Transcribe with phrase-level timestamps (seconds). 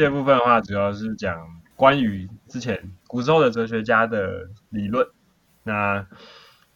[0.00, 1.46] 第二部分的话，主要是讲
[1.76, 5.06] 关于之前古时候的哲学家的理论。
[5.62, 6.06] 那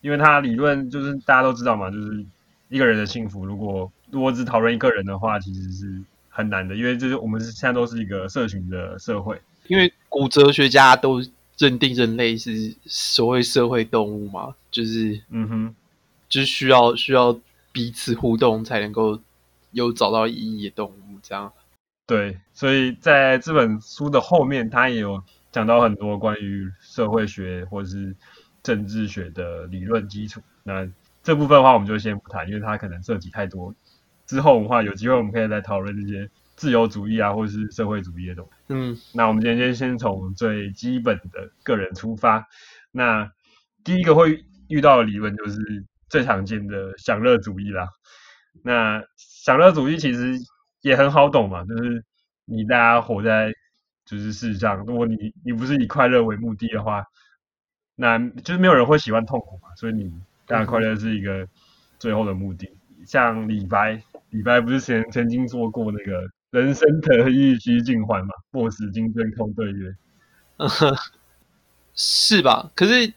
[0.02, 2.22] 因为他理论就是大家都知道嘛，就是
[2.68, 9.40] 一个人的幸福，如果如果只讨论一个人的话，其实是很难的，因为就是我们是现在都是一个社群的社会。
[9.68, 11.22] 因为古哲学家都
[11.56, 15.74] 认定人类是所谓社会动物嘛，就是嗯哼，
[16.28, 17.34] 就是需要需要
[17.72, 19.18] 彼此互动才能够
[19.70, 21.50] 有找到意义的动物这样。
[22.06, 28.14] 对，所以在这本书的后面，他也有讲到很多关于社会学或者是
[28.62, 30.42] 政治学的理论基础。
[30.62, 30.86] 那
[31.22, 33.74] 这部分的话，我们就先不谈，因为它可能涉及太多。
[34.26, 38.50] 之后的话，有机会我们可以再讨论这些自由主义啊，或者是社会主义的东西。
[38.68, 42.46] 嗯，那我们今天先从最基本的个人出发。
[42.90, 43.32] 那
[43.82, 47.88] 第一个会遇到的理论就是最常见的享乐主义啦。
[48.62, 50.38] 那享乐主义其实
[50.84, 52.04] 也很好懂嘛，就是
[52.44, 53.50] 你大家活在
[54.04, 57.06] 就是世上，如果你你不是以快乐为目的的话，
[57.96, 60.12] 那就是没有人会喜欢痛苦嘛，所以你
[60.46, 61.48] 大家快乐是一个
[61.98, 62.66] 最后的目的。
[62.98, 69.96] 嗯、像李白，李白不是曾曾经做过那个“人生得意须尽欢”嘛，“莫使金樽空对月”，
[70.58, 70.94] 嗯哼，
[71.94, 72.70] 是吧？
[72.74, 73.14] 可是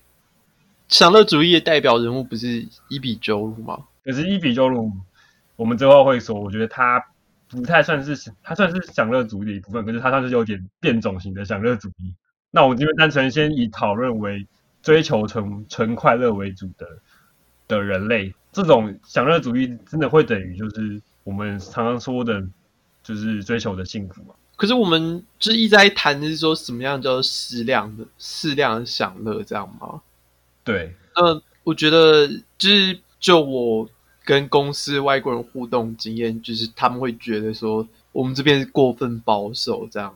[0.87, 3.87] 享乐主义的代表人物不是伊比鸠鲁吗？
[4.05, 4.89] 可是伊比鸠鲁，
[5.57, 7.03] 我们之后会说，我觉得他。
[7.49, 12.13] 不太算是，他算是享乐主义的一部分，可是他算是有点变种型的享乐主义。
[12.51, 14.45] 那我们这边单纯先以讨论为
[14.81, 16.87] 追求纯纯快乐为主的
[17.67, 22.45] 的人类，这种享乐主义真的会等于就是我们常常说的，
[23.01, 24.33] 就是追求的幸福吗？
[24.57, 30.01] 可是我们就一直在谈的是说什么样叫适量的适量的享乐，这样吗？
[30.63, 33.89] 对，呃，我觉得就是就我。
[34.27, 40.13] 跟公司外国人互动经验，就是他们会觉得说我们这边是过分保守，这样，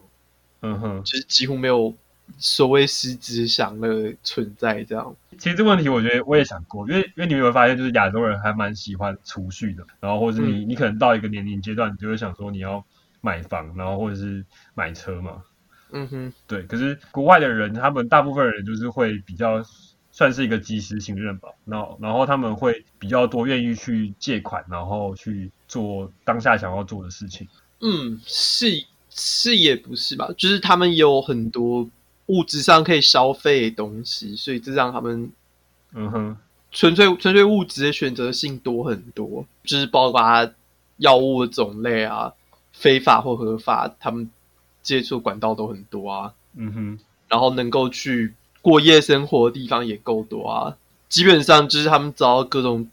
[0.59, 1.95] 嗯哼，就是几乎没有
[2.37, 5.15] 所谓实质享乐存在这样。
[5.39, 12.83] 其实这个问题，我觉得我也想过，因为因为你有没有发现，就是亚洲人还蛮喜欢储蓄的，然后或者你、嗯、你可能到一个年龄阶段，你就会想说你要
[13.21, 14.43] 买房，然后或者是
[14.73, 15.41] 买车嘛，
[15.93, 16.63] 嗯哼，对。
[16.63, 19.63] 可是国外的人，他们大部分人就是会比较。
[20.13, 27.47] 算是一个及时行乐吧，然后然后他们会比较多愿意去借款，然后去做当下想要做的事情。
[27.79, 31.89] 嗯，是是也不是吧，就是他们有很多
[32.25, 35.31] 物质上可以消费的东西，所以这让他们
[35.93, 36.37] 嗯哼，
[36.71, 40.51] 纯粹纯粹物质的选择性多很多，就是包括
[40.97, 42.33] 药物的种类啊，
[42.73, 44.29] 非法或合法，他们
[44.83, 46.33] 接触管道都很多啊。
[46.55, 46.99] 嗯哼，
[47.29, 48.33] 然后能够去。
[48.61, 50.77] 过夜生活的地方也够多啊，
[51.09, 52.87] 基本上就是他们找到各种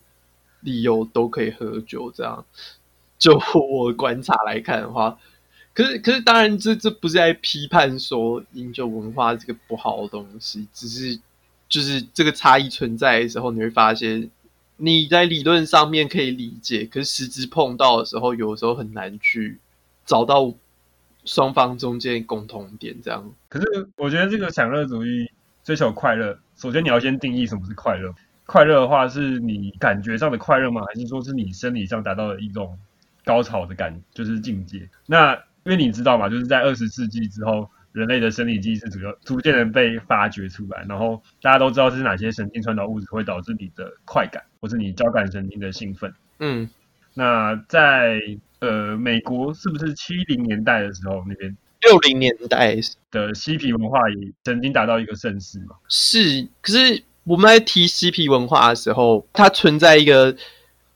[0.61, 2.45] 理由都可以喝酒，这样。
[3.19, 3.39] 就
[3.73, 5.19] 我观察来看的话，
[5.75, 11.19] 可是可是当然这这不是在批判说饮酒文化这个不好的东西，只是
[11.69, 14.31] 就是这个差异存在的时候，你会发现
[14.77, 19.59] 你在理论上面可以理解，可是实质碰到的时候，有时候很难去
[20.07, 20.55] 找到
[21.25, 23.33] 双方中间共同点，这样。
[23.49, 25.29] 可是我觉得这个享乐主义。
[25.69, 28.15] 追求快乐，首先你要先定义什么是快乐。
[28.47, 30.81] 快乐的话，是你感觉上的快乐吗？
[30.87, 32.79] 还是说是你生理上达到的一种
[33.23, 34.89] 高潮的感，就是境界？
[35.05, 35.35] 那
[35.65, 46.11] 因为你知道嘛，就是在二十世纪之后，人类的生理机制逐逐渐的被发掘出来，然后大家都知道是哪些神经传导物质会导致你的快感，或是你交感神经的兴奋。
[46.39, 46.67] 嗯，
[47.13, 48.23] 那在
[48.61, 51.55] 呃美国是不是七零年代的时候那边？
[51.81, 52.77] 六零年代
[53.11, 55.77] 的嬉皮文化也曾经达到一个盛世嘛？
[55.89, 60.37] 是，可是我们在提嬉皮文化的时候，它存在一个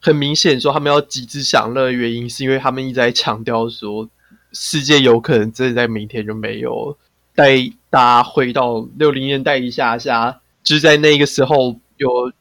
[0.01, 4.09] 很明显说他们要极致享乐的原因，是因为他们一直在强调说
[4.51, 6.97] 世界有可能真的在明天就没有。
[7.33, 7.55] 带
[7.89, 12.31] 大家回到六零年代一下下，就是在那个时候有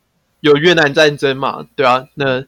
[0.41, 1.67] 有越南战争嘛？
[1.77, 2.45] 对啊，那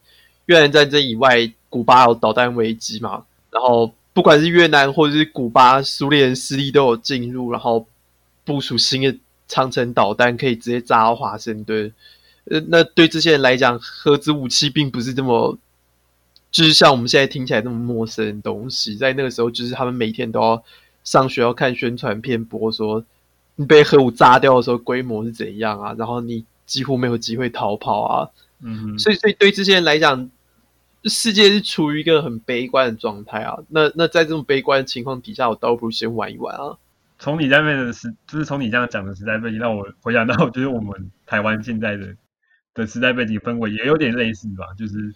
[0.47, 3.25] 越南战争以外，古巴有导弹危机嘛？
[3.50, 3.94] 然后。
[4.14, 7.86] 不管是越南或者是古巴，苏联势力都有进入，然后
[8.44, 9.18] 部署新的
[9.48, 11.92] 长城导弹，可以直接炸到华盛顿。
[12.44, 15.59] 呃，那对这些人来讲，核子武器并不是这么，
[16.53, 18.97] 就是像我们现在听起来那么陌生的东西。
[18.97, 20.62] 在那个时候，就是他们每天都要
[21.03, 23.04] 上学，要看宣传片播，说
[23.56, 28.30] 你被核武炸掉的时候规模是怎样啊，然后你几乎没有机会逃跑啊。
[28.62, 30.30] 嗯哼，所以，所以对这些人来讲。
[31.04, 36.77] 世界是处于一个很悲观的状态啊，那那在这种悲观的情况底下，我倒不如先玩一玩啊。
[37.18, 42.15] 从你在那边的时，就是从你这样讲的时代背景，让我回想到，就是我们台湾现在的
[42.74, 45.15] 的时代背景氛围也有点类似吧，就是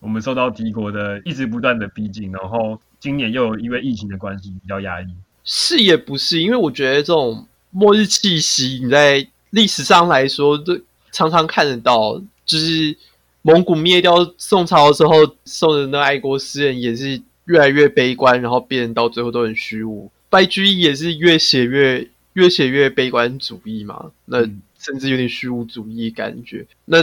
[0.00, 5.06] 我们受到敌国的一直不断的逼近，然后今年又因为疫情的关系比较压抑，
[5.44, 10.78] 是也不是，因为我觉得这种末日气息，你在历史上来说，都
[11.12, 12.22] 常常看得到。
[12.48, 12.96] 就是
[13.48, 15.14] 蒙古灭掉宋朝的时候，
[15.46, 20.10] 宋人的爱国诗人也是越来越悲观，然后变成到最后都很虚无。
[20.28, 24.42] 白居易也是越写越越写越悲观主义嘛，那
[24.78, 26.66] 甚至有点虚无主义感觉。
[26.84, 27.02] 那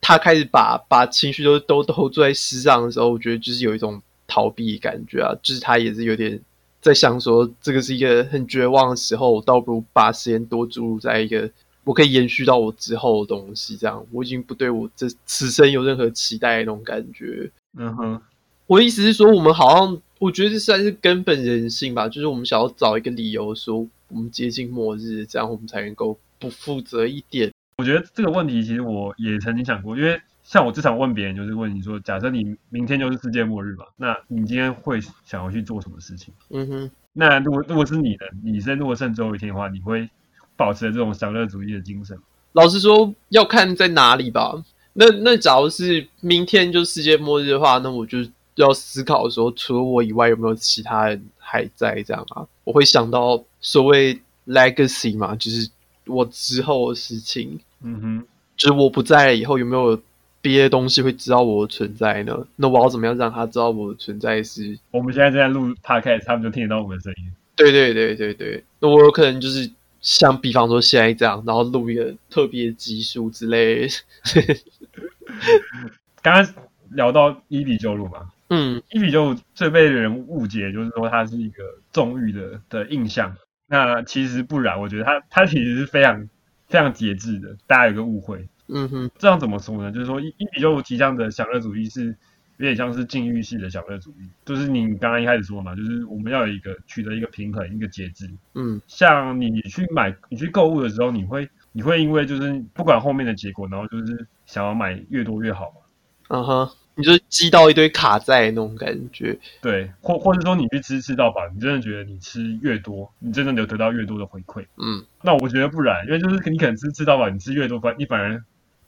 [0.00, 6.40] 他开始把把情绪都都都做在诗上的时候，我觉得就是有一种逃避感觉啊，就是他也是有点
[6.80, 11.50] 在想说，这个是一个很绝望的时候，我倒不如把时间多注入在一个
[11.84, 17.50] 我可以延续到我之后的东西，这样我已经不对我这此生有任何期待的那种感觉。
[17.76, 18.22] 嗯哼，
[18.66, 27.50] 我的意思是说，我们好像我觉得这算是根本人性吧，就是我们想要找一个理由说我们接近末日，这样我们才能够不负责一点。
[27.78, 36.32] 我觉得这个问题其实我也曾经想过，因为像我经常问别人，就是问你说，假设你明天就是世界末日嘛，那你今天会想要去做什么事情？
[36.50, 36.90] 嗯哼。
[37.14, 40.08] 那如果如果是你的，你现在如果剩最后一天的话，你会
[40.56, 42.18] 保持这种享乐主义的精神？
[42.52, 44.62] 老实说，要看在哪里吧。
[44.94, 48.18] 那那假如是明天就世界末日的话，那我就
[48.56, 52.46] 要思考说，除了我以外，有没有其他人还在这样啊？
[52.64, 55.68] 我会想到所谓 legacy 嘛，就是
[56.06, 57.58] 我之后的事情。
[57.82, 58.24] 嗯哼，
[58.56, 59.98] 就是我不在了以后，有没有
[60.42, 62.46] 别的东西会知道我的存在呢？
[62.56, 64.78] 那我要怎么样让他知道我的存在是？
[64.90, 67.32] 我们现在正在录 podcast，他们就听得到我们的声音。
[67.56, 69.70] 对对对对对，那我有可能就是
[70.02, 73.88] 像比方说现在这样，然后录一个特别集数之类。
[76.20, 76.54] 刚刚
[76.90, 81.62] 聊到伊比鸠鲁嘛， 嗯，伊比鸠鲁最被人误解就是说他是一个
[81.92, 83.34] 纵欲的的印象，
[83.66, 86.28] 那其实不然，我觉得他他其实是非常。
[86.68, 88.48] 非常节制的，大家有个误会。
[88.68, 89.92] 嗯哼，这样怎么说呢？
[89.92, 92.16] 就是说，伊比鸠鲁提倡的享乐主义是
[92.58, 98.30] 有点像是禁欲系的享乐主义，就是你刚刚一开始说嘛，就是我们要有一个取得一个平衡，一个节制。
[98.54, 105.80] 嗯，像你去买、你去购物的时候，你会你会因为就是不管后面的结果，然后就是想要买越多越好嘛。
[106.28, 106.70] 嗯哼。
[106.94, 114.62] 你就积到一堆卡债那种感觉，对，或或者说你去吃吃到饱，你真的觉得你吃越多，你真的有得到越多的回馈。
[114.76, 118.44] 嗯，那我觉得不然，因为就是你可能吃吃到饱，你吃越多，反你反而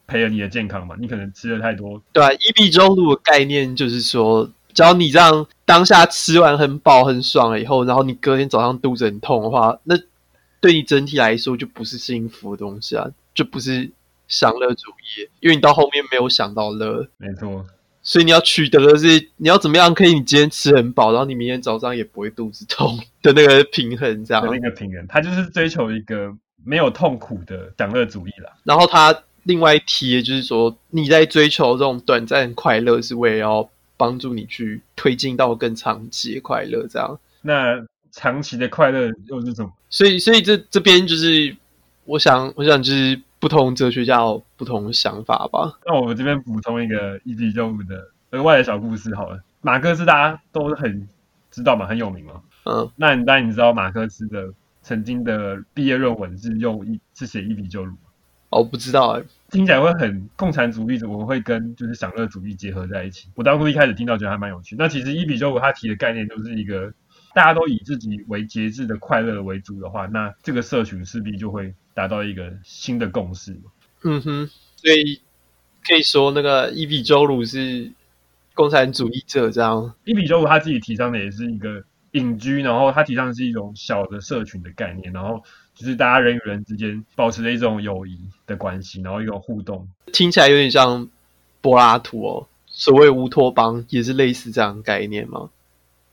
[0.07, 2.01] 赔了你的健康嘛，你可能吃的太多。
[2.13, 9.95] 对啊，一比鸠鲁的概念就是说，只要你这样当下吃完很饱很爽了以后，然后你隔天早上肚子很痛的话，那
[10.59, 13.91] 对你整体来说就不是幸福的东西啊，就不是
[14.27, 17.07] 享乐主义，因为你到后面没有享到乐。
[17.17, 17.65] 没错。
[18.07, 24.45] 所以你要取得的是，你要怎么样可以你今天吃很饱，然后你明天早上也不会肚子痛 的那个平衡，这样。
[24.45, 26.31] 那个平衡，他就是追求一个
[26.63, 28.51] 没有痛苦的享乐主义啦。
[28.63, 37.17] 然后他另外一提的就是说，你在追求这种短暂快乐，是为了要帮助你去推进到更长期的快乐，这样。
[37.41, 39.71] 那长期的快乐又是什么？
[39.89, 41.55] 所以，所以这这边就是，
[42.03, 43.19] 我想，我想就是。
[43.37, 45.77] 不同哲学家有不同的想法吧。
[45.85, 49.39] 那我们这边补充一个一比鸠鲁的额外的小故事好了。
[49.61, 51.07] 马克思大家都很
[51.51, 52.41] 知道嘛，很有名嘛。
[52.63, 54.51] 嗯，那你当然你知道马克思的
[54.81, 57.93] 曾经的毕业论文是用一是写伊比鸠鲁
[58.55, 58.61] 吗？
[58.61, 63.27] 哦，不知道哎、欸，听起来会很共产主义，怎么会跟就是享乐主义结合在一起？
[63.35, 64.75] 我当初一开始听到觉得还蛮有趣。
[64.77, 66.93] 那其实伊比鸠鲁他提的概念就是一个
[67.33, 71.73] 大家都以自己为节制的快乐为主的话，那这个社群势必就会。
[71.95, 73.57] 达到一个新的共识。
[74.03, 75.21] 嗯哼，所以
[75.87, 77.89] 可以说那个伊比鸠鲁是
[78.53, 79.95] 共产主义者这样。
[80.03, 85.41] 伊比鸠鲁他自己提倡的也是一个隐居，然后他提倡的是一种小的社群的概念，然后
[85.75, 88.17] 就是大家人与人之间保持着一种友谊
[88.47, 89.87] 的关系，然后一种互动。
[90.13, 91.07] 听起来有点像
[91.61, 95.49] 柏拉图哦，所谓乌托邦也是类似这样的概念吗？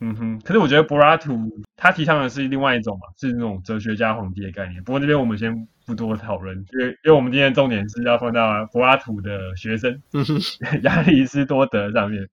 [0.01, 4.83] 嗯哼，可是我觉得柏拉图他提倡的是另外一种嘛，是那种哲学家皇帝的概念。
[4.83, 10.01] 不过这边我们先不多讨论，因为因为我们今天重点是要放到柏拉图的学生
[10.83, 12.29] 亚里士多德上面。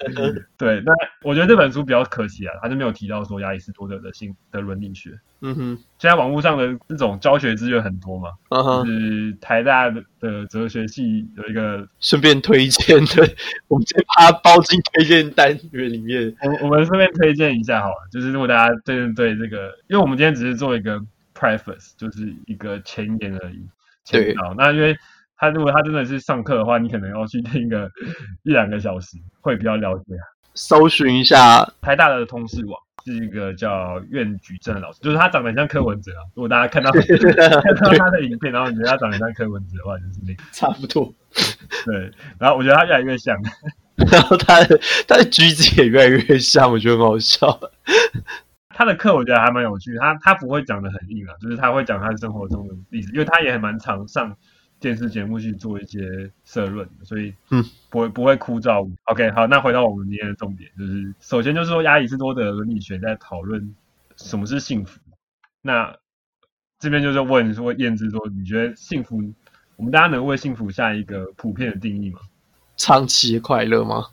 [0.58, 0.92] 对，那
[1.22, 5.10] 我觉得这本书比较可惜啊，他就没有提到说亚里士多德的性的伦理学。
[5.42, 13.28] 嗯哼，现在网络上的这种教学资源很多嘛，嗯哼，就是台大的的哲学系有一个 顺便推荐的，
[13.68, 16.34] 我们先把它包进推荐单元里面。
[16.42, 20.98] 我我们顺便推荐一下好了，就是如果大家对对这个，因为我们今天只是做一个
[21.38, 23.68] preface，就是一个前言而已。
[24.10, 24.96] 对，好，那因为
[25.36, 27.90] 他如果他真的是上课的话，你可能要去听个
[28.44, 30.14] 一两个小时，会比较了解。
[30.54, 32.80] 搜寻一下台大的通识网。
[33.04, 36.26] 是一个叫苑举正的老师，就是他长得很像柯文哲啊。
[36.34, 37.00] 如果大家看到 看
[37.76, 41.14] 到他的影片，然后你觉得他长得像柯文哲的话，就是那个差不多。
[41.84, 43.36] 对，然后我觉得他越来越像，
[44.10, 47.46] 然后他的他的举止也越来越像，我觉得很好笑。
[48.76, 54.36] 他的课我觉得还蛮有趣，他他不会讲的很硬啊，就是他会讲他生活中的例子，因为他也很蛮常上
[54.78, 58.86] 电视节目去做一些社论，所以嗯，不会不会枯燥。
[59.04, 63.74] OK，好，那回到我们今天的重点，就是首先就是说亚里士多德伦理学在讨论
[64.16, 65.00] 什么是幸福。
[65.62, 65.96] 那
[66.78, 69.16] 这边就是问说燕之说，你觉得幸福，
[69.76, 72.20] 我们大家能为幸福下一个普遍的定义吗？
[72.76, 74.08] 长期快乐吗？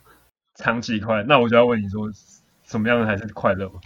[0.55, 2.09] 长期快乐，那我就要问你说，
[2.63, 3.81] 什么样的才是快乐吗？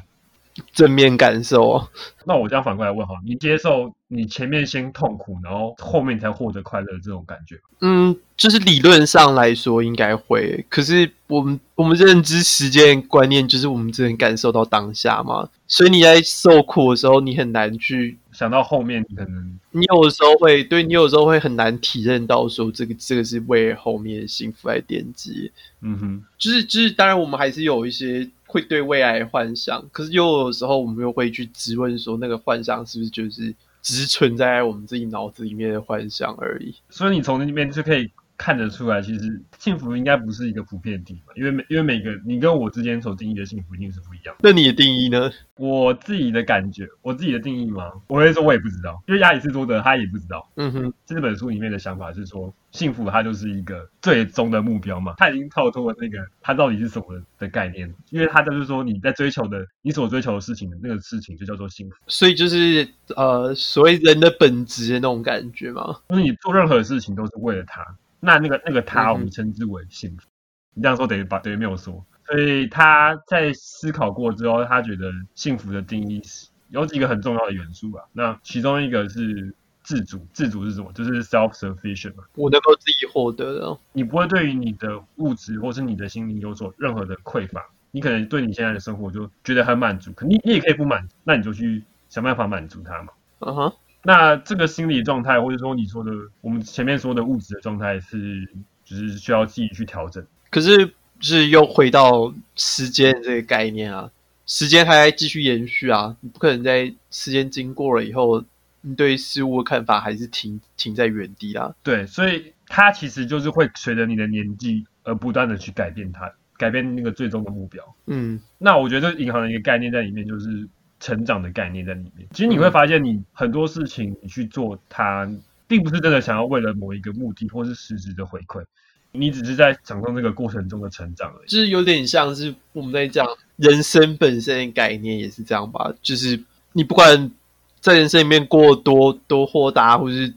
[0.74, 1.90] 正面感受哦，
[2.26, 7.60] 那我这样反过来问哈，你接受你前面先痛苦，然后后面才获得快乐这种感觉？
[7.82, 25.52] 嗯，就是理论上来说应该会，可是我们我们认知时间观念就是我们只能感受到当下嘛，所以你在受苦的时候，你很难去想到后面可能你有的时候会对你有的时候会很难体认到说这个这个是为后面的幸福来奠基。
[25.82, 28.28] 嗯哼，就是就是当然我们还是有一些。
[28.48, 36.74] 会对未来幻想，可是又有时候我们又会去质问说，那个幻想是不是就是只是存在我们自己脑子里面的幻想而已？
[36.90, 38.10] 所以你从那边就可以。
[38.38, 44.40] 看得出来，其实幸福应该不是一个普遍的定义，因为每因为每个你跟我之间所定义的幸福一定是不一样的。
[44.44, 45.32] 那你的定义呢？
[45.56, 47.92] 我自己的感觉，我自己的定义吗？
[48.08, 50.48] 我会说，我也不知道，因为亚里士多德他也不知道。
[50.56, 61.96] 嗯哼，这本书里面的想法是说，幸福它就是一个最终的目标嘛，他已经跳脱了那个它到底是什么的概念，因为他就是说你在追求的，你所追求的事情的那个事情就叫做幸福。
[62.06, 67.84] 所以就是呃，所谓人的本质的那种感觉嘛，就是你做任何事情都是为了他。
[68.20, 70.28] 那那个那个他，我们称之为幸福。
[70.28, 70.32] 嗯、
[70.76, 72.06] 你这样说等于把等于没有说。
[72.26, 78.02] 所以他在思考过之后，他觉得幸福的定义是有几个很重要的元素吧。
[78.12, 80.92] 那其中一个是自主，自主是什么？
[80.94, 82.26] 就是 self-sufficient 嘛。
[82.36, 83.78] 我能够自己获得的。
[83.94, 87.66] 你不会对于你的物质或是你的心灵有所任何的匮乏。
[87.92, 93.14] 你可能对你现在的生活就觉得很满足，可你你也可以不满足，那你就去想办法满足它嘛。
[93.40, 93.74] 嗯哼。
[94.08, 96.10] 那这个心理状态，或者说你说的，
[96.40, 98.48] 我们前面说的物质的状态，是
[98.86, 100.26] 就是需要自己去调整。
[100.50, 104.10] 可是，是又回到时间这个概念啊，
[104.46, 108.42] 时间还在继续延续啊，你不可能在时间经过了以后，
[108.80, 111.76] 你对事物的看法还是停停在原地啊。
[111.84, 117.84] 对，所以它其实就是会随着你的年纪而不断的去改变它，改变那个最终的目标。
[118.06, 120.66] 嗯，那我觉得银行的一个概念在里面就是。
[121.00, 125.30] 成长的概念在里面，其实你会发现，你很多事情你去做它，
[125.68, 128.64] 并不是真的想要为了某一个目的或是实质的回馈，
[129.12, 131.48] 你只是在享受这个过程中的成长而已。
[131.48, 133.28] 就是有点像是我们在讲
[133.58, 137.32] 人生本身的概念也是这样吧，就是你不管
[137.80, 140.34] 在人生里面过多多豁达，或是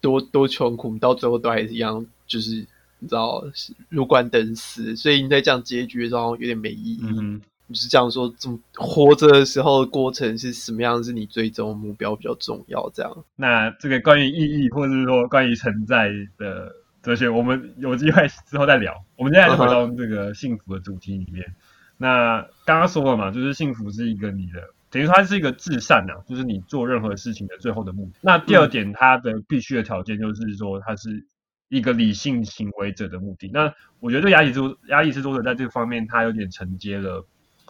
[0.00, 2.66] 多多穷苦，到最后都还是一样，就是
[2.98, 3.44] 你知道
[3.88, 7.00] 入关等死，所以你在讲结局的时候有点没意义。
[7.02, 7.40] 嗯
[7.70, 11.00] 就是这样说，怎么活着的时候过程是什么样？
[11.04, 12.90] 是你最终目标比较重要？
[12.92, 13.24] 这样。
[13.36, 18.92] 那这个关于意义，或者是说关于存在的哲学，我们有机会之后再聊。
[19.14, 21.54] 我们现在就回到这个幸福的主题里面。
[21.96, 24.60] 那刚刚说了嘛，就是幸福是一个你的，
[24.90, 28.18] 等于说它是一个至善呐、就是你做任何事情的最后的目的。
[28.20, 31.24] 那第二点，它的必须的条件就是说，它是
[31.68, 33.48] 一个理性行为者的目的。
[33.54, 37.24] 那我觉得亚里士多亚里士多德在这方面，他有点承接了。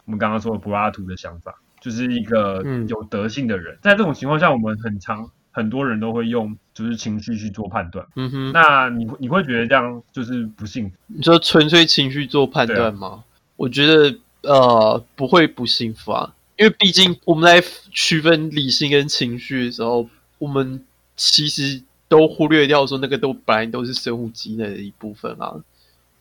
[0.05, 3.75] 我们刚刚说的柏拉图的想法，就是一个有德性的人。
[3.75, 8.05] 嗯、在这种情况下，我们很常很多人都会用就是情绪去做判断。
[8.15, 10.95] 嗯哼，那你你会觉得这样就是不幸福？
[11.07, 13.07] 你说纯粹情绪做判断吗？
[13.07, 13.23] 啊、
[13.55, 20.83] 我觉得呃不会不幸福啊，因为毕竟我们在区分理性跟情绪的时候，我们
[21.15, 25.55] 其实都忽略掉说那个都本来都是生物机能的一部分啊。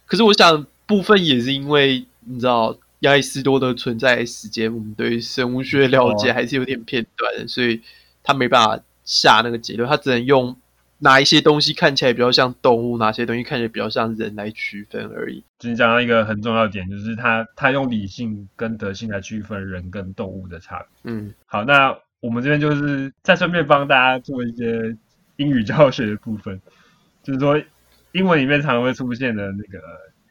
[0.06, 2.76] 可是我想部分也是因为你知道。
[3.00, 7.80] 亚里士多德存在的时间，我们对生物学了解还是有点片段的，哦、所以
[8.22, 10.54] 他没办法下那个结论，他只能用
[10.98, 15.42] 哪一些东西看起来比较像动物，哪些东西看起来比较像人来区分而已。
[15.58, 21.10] 就你讲到一个很重要的点，就是他他用理性跟德性来区分人跟动物的差别。
[21.10, 24.94] 嗯，好，那我们这边就是再顺便帮大家做一些
[25.36, 26.60] 英语教学的部分，
[27.22, 27.58] 就是说
[28.12, 29.80] 英文里面常常会出现的那个。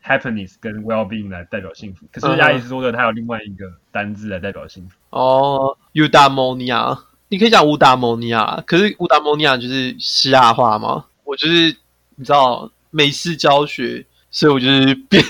[0.10, 4.96] Happiness 跟 well-being 来代表幸福，可是亚里士多德他有另外一个单字来代表幸福。
[5.12, 11.06] 哦，eudaimonia，你可以讲 eudaimonia，可是 eudaimonia 就是希腊话吗？
[11.26, 11.78] 我就是
[12.16, 15.24] 你知道美式教学，所以我就是变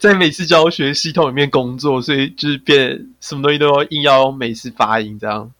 [0.00, 5.52] 在美式教学系统里面工作，所以就是变什么东西都要硬要用美式发音这样。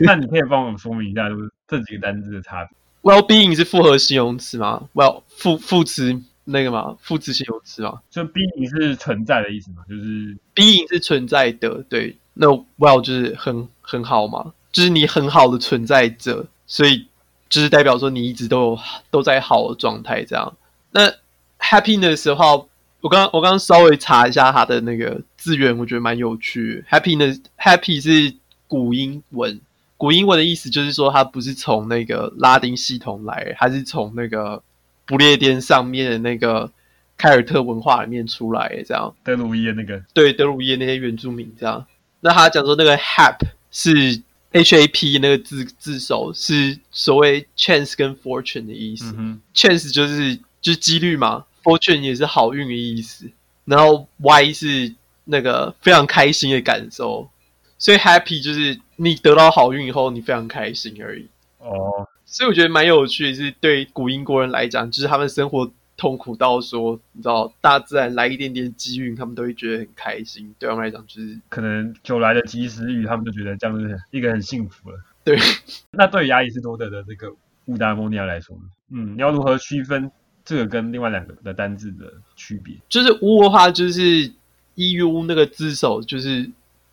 [0.00, 2.76] 那你可以帮我们说明一下，就是这几个单字的差别？
[3.06, 6.20] Well-being 是复合形容词吗？Well 副副词。
[6.48, 12.46] 那个嘛，复制形容词嘛，就 being 是存在的意思嘛，就是 being 是存在的，对，那
[12.78, 17.06] well 就是很很好嘛，就是你很好的存在着，所以
[17.48, 18.78] 就是代表说你一直都有
[19.10, 20.56] 都在好的状态这样。
[20.92, 21.12] 那
[21.58, 22.54] happiness 的话，
[23.00, 26.84] 我刚我刚刚稍微查一下它的那个字源，我觉得蛮有趣。
[26.88, 28.34] happiness happy 是
[28.68, 29.60] 古英文，
[29.96, 34.62] 古英文的意思就是说它不是从那个拉丁系统来，它是从那个
[35.06, 36.70] 不列颠上面的那个。
[37.18, 40.04] 凯尔特文化里面出来的这样，德鲁伊的那个。
[40.12, 41.86] 对德鲁伊那些原住民这样，
[42.20, 43.38] 那他讲说那个 hap
[43.70, 44.20] 是
[44.52, 53.30] H A P 那个字字首是所谓 chance 跟 fortune 的意思，嗯、chance 就是就是几率嘛，fortune 也是好运的意思，
[53.64, 54.94] 然后 Y 是
[55.24, 57.30] 那个非常开心的感受，
[57.78, 61.26] 所以 happy 就是你得到好运以后你非常开心而已。
[61.66, 65.70] 哦，所以我觉得蛮有趣的是对古英国人来讲，就是他们生活。
[65.98, 70.54] 痛苦到说，你知道，大自然来一点点机遇，他们都会觉得很开心。
[70.58, 74.98] 对他们来讲，就是可能久来的及时雨，他们就觉得这样子一个很幸福了。
[75.24, 75.38] 对，
[75.92, 78.64] 那对于亚里士多德的这个乌达摩尼亚来说呢？
[78.90, 80.10] 嗯，你要如何区分
[80.44, 82.76] 这个跟另外两个的单字的区别？
[82.90, 84.30] 就是乌的话，就是
[84.74, 86.50] eu 那个字首就是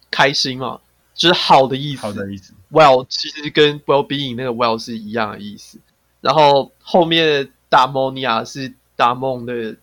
[0.09, 0.79] 开心嘛，
[1.13, 2.01] 就是好的意思。
[2.01, 2.53] 好的意思。
[2.71, 5.79] well 其实跟 well being 那个 well 是一样的意思。
[6.21, 8.73] 然后后面达摩尼亚是。
[8.95, 9.75] 达梦的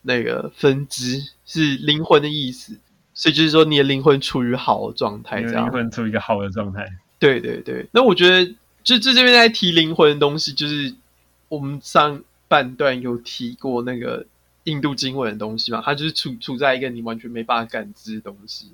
[0.00, 2.78] 那个分支是灵魂的意思，
[3.12, 5.66] 所以就是说你的灵魂处于好的状态，这样。
[5.66, 6.88] 灵魂处于一个好的状态。
[7.18, 8.46] 对对对，那我觉得
[8.82, 10.94] 就这这边在提灵魂的东西，就是
[11.50, 14.24] 我们上半段有提过那个
[14.64, 18.70] 印度经文的东西嘛，它就是处处在一个你完全没办法感知的东西，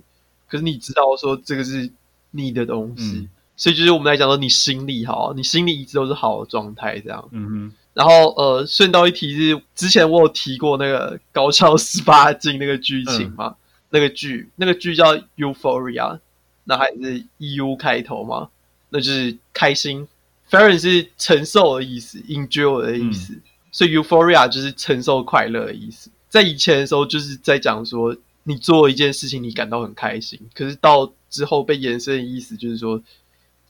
[0.48, 1.90] 可是你知道说这个是
[2.30, 7.28] 你的东西，嗯、所以就是我们来讲说你心里好，你心里一直都是好的状态，这样。
[7.32, 7.72] 嗯哼。
[7.94, 13.56] 然后呃，顺道一提是之前我有提过那个高超十八禁那个剧情嘛，嗯、
[13.90, 16.18] 那个剧那个剧叫 Euphoria，
[16.64, 18.48] 那还是 EU 开头嘛，
[18.88, 20.08] 那就是开心。
[20.50, 26.10] Pheron 是承受的意思，endure 的意思，嗯、所以 Euphoria 就是承受快乐的意思。
[26.28, 33.02] 在以前的时候，就是在讲说你做一件事情，你感到很开心，可是到之后被延伸的意思就是说，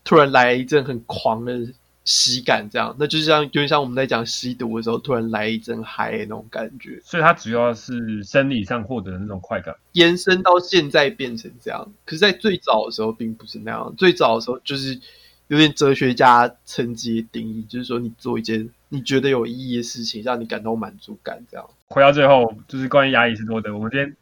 [0.05, 1.67] 突然来一阵很狂的。
[2.07, 7.01] 喜感这样，那就是像有点像我们在讲吸毒的时候，突然来一阵嗨的那种感觉。
[7.03, 11.91] 所以它主要是生理上获得的那种快感，延伸到现在变成这样。
[12.05, 13.95] 可是，在最早的时候并不是那样。
[13.97, 15.01] 最早的时候就是
[15.49, 21.67] 有点哲学家层级的定义，就是说你做一件你觉得有意义的事情，让你感到满足感这样。
[21.87, 24.15] 回到最后，就是关于亚里士多德，我们今天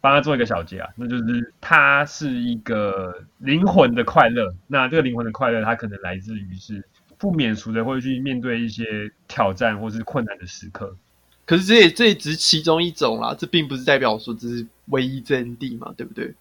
[0.00, 4.54] 帮他做一个小结啊，那就是他是一个灵魂的快乐。
[4.66, 6.84] 那这个灵魂的快乐，它可能来自于是。
[7.20, 10.96] 不免俗的会去面对一些挑战或是困难的时刻，
[11.44, 16.32] 可是这也这也只是其中一种啦，这并不是代表说这是唯一真谛嘛，对不对？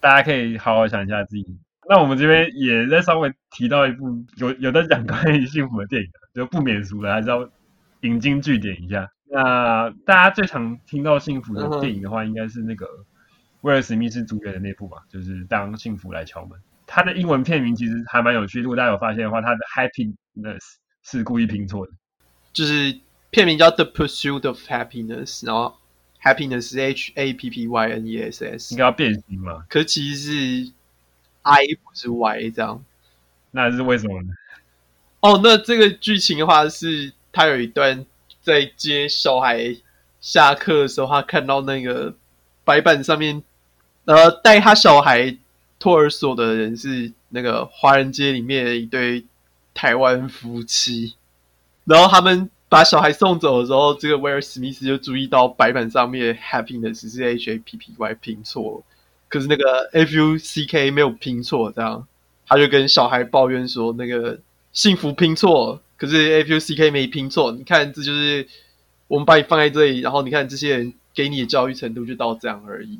[0.00, 1.44] 大家可以好好想一下自己。
[1.86, 7.46] 那我们这边也在稍微提到一部有有在讲关于幸福的电影，就不免俗的还是要
[8.00, 9.06] 引经据典一下。
[9.34, 12.86] 那大家最常听到幸福的电影的话，应该是那个
[13.62, 16.60] 威尔史密斯主演的那部吧，就是当幸福来敲门。
[16.86, 20.60] 它的英文片名其实还蛮有趣，如果大家有发现的话，它的 happiness
[21.02, 21.92] 是故意拼错的，
[22.52, 25.78] 就是片名叫 The Pursuit of Happiness，然后
[26.22, 29.64] happiness 是 H A P P Y N E S S，应该要变形嘛？
[29.70, 30.72] 可是其实是
[31.40, 32.84] I 不是 Y 这样，
[33.50, 34.28] 那是为什么呢？
[35.20, 38.04] 哦，那这个剧情的话是，它有一段
[38.42, 39.76] 在接小孩
[40.20, 42.14] 下课的时候，他看到那个
[42.64, 43.42] 白板上面，
[44.04, 45.38] 呃，带他小孩。
[45.78, 49.24] 托儿所的人是那个华人街里面的一对
[49.74, 51.16] 台湾夫妻，
[51.84, 58.84] 然后他们把小孩送走的时候，这个威尔史密斯就注意到白板上面 happiness 是 H A P P Y 拼错，
[59.28, 62.06] 可是那个 F U C K 没有拼错，这样
[62.46, 64.38] 他就跟小孩抱怨说，那个
[64.72, 68.48] 幸福拼错了，可是 F U C K 没拼错，你看这就是
[69.06, 72.98] 我们把你放在这里，然后你看这些人给你的教育程度就到这样而已。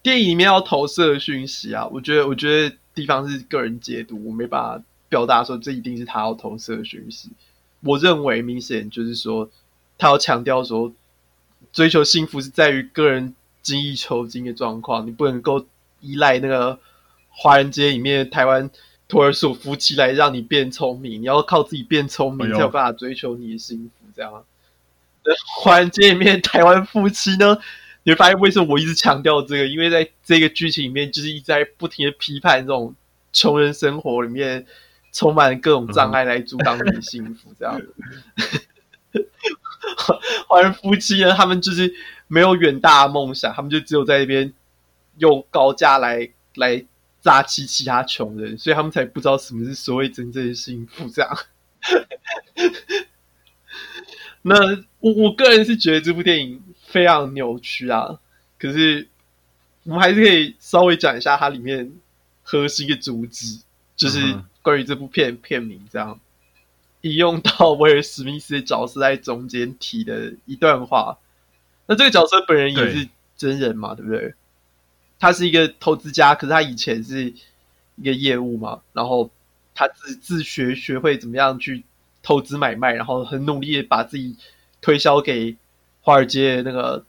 [0.00, 7.30] 电影里面要投射的讯息啊，我觉得，我觉得地方是个人解读，我没办法表达说这一定是他要投射的讯息。
[7.80, 9.50] 我认为明显就是说，
[9.98, 10.92] 他要强调说，
[11.72, 15.66] 追求幸福是在于个人精益求精的状况，你不能够
[16.00, 16.78] 依赖那个
[17.28, 18.70] 华人街里面台湾
[19.08, 24.06] 托儿所夫妻来让你变聪明，你要靠自己变聪明才有办法追求你的幸福。
[24.14, 24.44] 这样，
[25.60, 27.58] 华人街里面台湾夫妻呢？
[28.04, 29.66] 你会发现为什么我一直强调这个？
[29.66, 32.94] 因为在这个剧情里面，就是一直在不停的批判这种
[33.32, 34.64] 穷人生活里面
[35.12, 37.52] 充满了各种障碍来阻挡你的幸福。
[37.58, 37.78] 这样
[39.12, 39.30] 子，
[40.48, 41.92] 华人夫妻呢，他们就是
[42.28, 44.52] 没有远大的梦想，他们就只有在那边
[45.18, 46.82] 用高价来来
[47.20, 51.08] 榨取其他穷人，所以他们才不知道什么是所谓真正的幸福。
[51.08, 51.38] 这样，
[54.42, 54.54] 那
[55.00, 58.18] 我我个人是觉得这部电影非常扭曲啊。
[58.58, 59.08] 可是
[59.84, 61.92] 我们还是可以稍微讲一下它里面
[62.42, 63.60] 核心的主旨，
[63.96, 64.18] 就是
[64.62, 66.20] 关于这部片片名这样。
[67.02, 71.16] 引用到威尔史密斯的角色在中间提的一段话，
[71.86, 74.34] 那这个角色本人也是真人嘛，对，对不对？
[75.18, 77.32] 他是一个投资家，可是他以前是
[77.96, 79.30] 一个业务嘛，然后
[79.74, 81.84] 他自自学学会怎么样去
[82.22, 84.36] 投资买卖，然后很努力的把自己
[84.80, 85.56] 推销给
[86.00, 87.04] 华尔街那个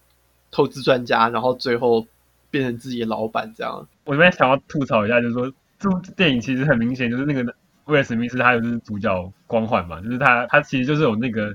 [0.51, 2.07] 投资专家，然后最后
[2.49, 3.87] 变成自己的老板这样。
[4.05, 7.53] 我这边想要吐槽一下，就是说这部电影其实很明显就是那个。
[7.85, 11.51] 威尔史密斯他就是主角光环嘛，就是他他其实就是有那个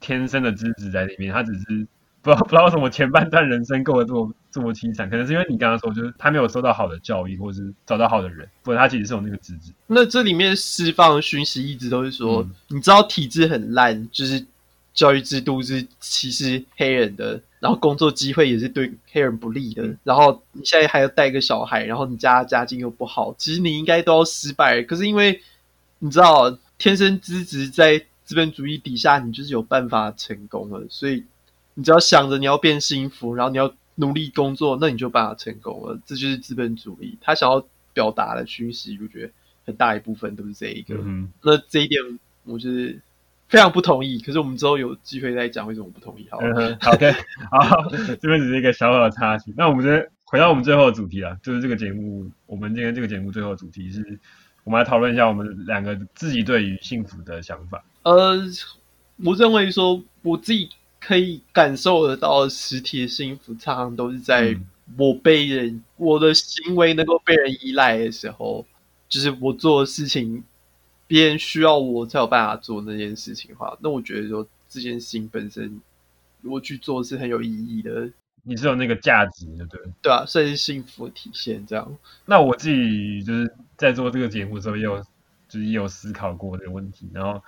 [0.00, 1.86] 天生的资质在里面，他只是
[2.22, 9.72] 不知道不知道为什么前半段人生过得这么这么凄惨，可能是因为你刚刚说就是他没有受到好的教育，或者是找到好的人，不然他其实是有那个资质。
[9.86, 14.44] 那这里面释放的讯息一直都是说，嗯、你知道体制很烂，就是
[14.92, 17.40] 教育制度是歧视黑人的。
[17.60, 19.94] 然后工作机会也是对黑人不利的。
[20.02, 24.82] 然后你现在还要带一个小孩，然后你家家境又不好，其实你应该都要失败。
[24.82, 25.38] 可是因为
[25.98, 30.86] 你知道，天生资质在资本主义底下，你就是有办法成功了。
[30.88, 31.22] 所以
[31.74, 35.98] 你只要想着你要变幸福，然后你要努力工作，那你就办法成功了。
[36.04, 39.32] 这就是资本主义他想要表达的讯息，我觉得
[39.66, 40.94] 很大一部分都是这一个。
[40.96, 42.00] 嗯、那这一点，
[42.44, 43.00] 我就是。
[43.50, 46.24] 非常不同意，可是我们之后有机会再讲为什么不同意。
[46.30, 47.10] 好，嗯，OK，
[47.50, 49.52] 好，这边只是一个小小的插曲。
[49.56, 54.20] 那我们先回到我们最后的主题啊，就是这个节目，我们今天这个节目最后的主题是，
[54.62, 57.84] 我们来讨论一下我们两个自己对于幸福的想法。
[58.04, 58.40] 呃，
[59.24, 64.56] 我认为说我自己可以感受得到实体的幸福，常常都是在
[64.96, 68.64] 我被人，嗯、我的行为能够被人依赖的时候，
[69.08, 70.44] 就是我做的事情。
[71.06, 75.80] 别人需要我才有办法做那件事情的话，那我觉得说这件事情本身，
[76.40, 78.08] 如果去做是很有意义的。
[78.44, 81.98] 你是有那个价值的，对对啊，算是幸福的体现这样。
[82.24, 85.00] 那我自己就是在做这个节目的时候，也有
[85.48, 87.08] 就是也有思考过这个问题。
[87.12, 87.42] 然后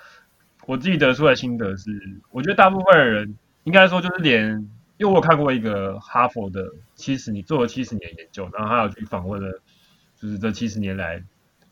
[0.66, 4.50] 我自己得出来的心得是，我觉得大部分的人应该说就是连，
[4.98, 9.60] 因为我看过一个哈佛的七十年做了七十年研究，然后他有去访问了，
[10.16, 11.22] 就是这七十年来。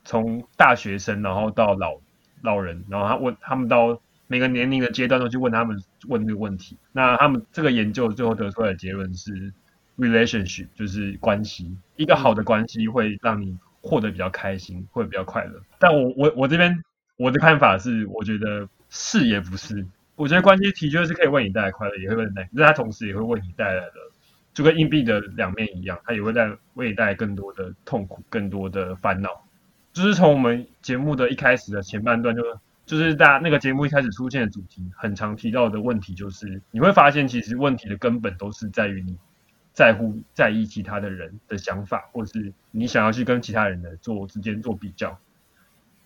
[0.02, 2.00] 从大学生，然后到老
[2.40, 6.74] 老人，然后他问他们到每个年龄的阶段都去问他们问这个问题。
[6.90, 9.52] 那他们这个研究最后得出来的结论是
[9.98, 15.60] ，relationship 就是关系，一个好的关系会让你获得比较开心，会比较快乐。
[15.78, 16.82] 但我我我这边
[17.18, 19.86] 我的看法是，我觉得是也不是。
[20.20, 23.94] 我觉得关键题就是可以为你带来快乐，也会为你带来，但它同时也会为你带来的，
[24.52, 29.30] 就跟硬币的两面一样，它也会带为你带来更多的痛苦，更多的烦恼。
[29.94, 39.16] 就是从我们节目的一开始的前半段就，就就是大家那个节目一开始出现的主题，很常提到的问题，就是你会发现，其实问题的根本都是在于你
[39.72, 45.18] 在乎、在意其他的人的想法，或是你想要去跟其他人的做之间做比较。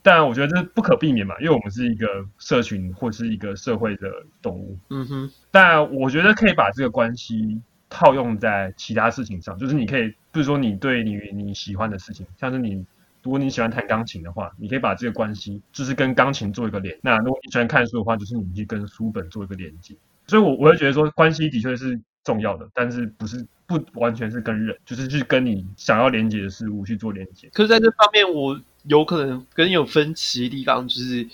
[0.05, 2.07] 但我觉得这是不可避免嘛，因为我们是一个
[2.39, 4.09] 社群或是一个社会的
[4.41, 4.79] 动物。
[4.91, 5.31] 嗯哼。
[5.51, 12.87] 但我觉得可以把这个关系套用在其他事情上，就是你可以，比如说你对你你喜欢的事情，像是你。
[13.23, 16.95] 如果你喜欢弹钢琴的话，你可以把这个关系就是跟钢琴做一个连。
[17.01, 19.97] 那如果你喜欢看书的话，就是你去跟书本做一个连接。
[20.27, 27.49] 所以我，我我会觉得说，关系的确是重要的，但是不是不完全是跟人，就是去跟你想要连接的事物去做连接。
[27.55, 31.29] 可是在这方面，我有可能跟有分歧的地方，就是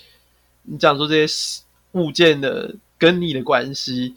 [0.63, 1.33] 你讲说这些
[1.91, 4.15] 物件的跟你的关系，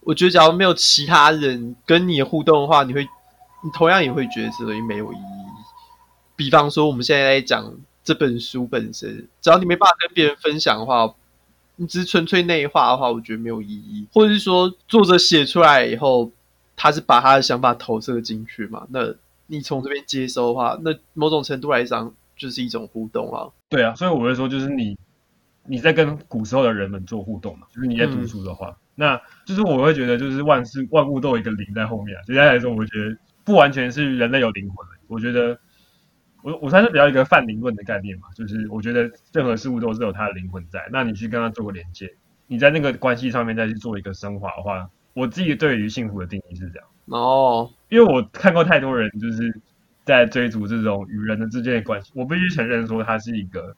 [0.00, 3.02] 我觉得假如没有其他人跟你的互动的话，你会
[3.62, 5.46] 你同样也会觉得这东西没有意义。
[6.34, 7.74] 比方说，我们现在在讲
[8.04, 11.14] 这本书本身，只要你没办法跟别人分享的话，
[11.76, 14.06] 你只是纯粹内化的话，我觉得没有意义。
[14.12, 16.30] 或者是说，作者写出来以后，
[16.76, 18.86] 他是把他的想法投射进去嘛？
[18.90, 19.14] 那
[19.46, 23.48] 你从这边接收的话，那某种程度来讲，就是一种互动啊。
[23.68, 24.96] 对啊，所以我会说，就是你
[25.64, 32.22] 你在跟古时候的人们做互动嘛，就是你在读书的话，嗯、那就是我会觉得，就是万事万物都有一个灵在后面啊。
[32.26, 35.58] 简单来说，我觉得不完全是人类有灵魂，我觉得。
[36.42, 42.08] 我我算是比较一个泛灵论的概念嘛，就是我觉得任何事物都是有它的灵魂在，那你去跟它做个连接，
[42.46, 49.60] 你在那个关系上面再去做一个升华的话，我自己对于幸福的定义是这样哦，因为我看过太多人就是
[50.06, 53.76] 在追逐这种与人的之间的关系，我必须承认说它是一个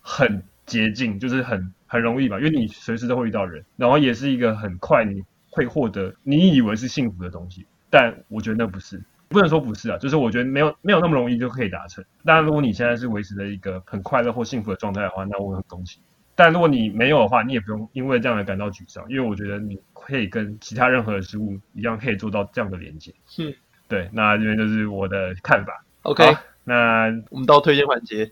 [0.00, 9.02] 很捷径，就是很很容易吧，因为你随时都会遇到人，然后也是一个很快你会获得你以为是幸福的东西，但我觉得那不是。
[9.30, 12.02] 不能说不是啊，就是我觉得没有没有那么容易就可以达成。
[12.24, 16.00] 当然，如果你现在是维持着一个很快乐或幸福的状态的话，那我很恭喜。
[16.34, 23.12] 但如果你没有的话，你也不用因为这样而感到沮丧，因为我觉得你可以跟其他任何的事物一样，可以做到这样的连接。
[23.26, 25.84] 是，对，那这边就是我的看法。
[26.02, 28.26] OK，那我们到推荐环节。